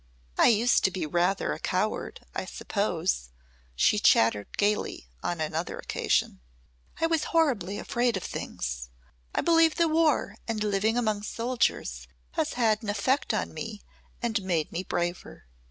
[0.35, 3.29] "I used to be rather a coward, I suppose,"
[3.75, 6.39] she chattered gaily on another occasion.
[6.99, 8.89] "I was horribly afraid of things.
[9.35, 13.83] I believe the War and living among soldiers has had an effect on me
[14.23, 15.45] and made me braver.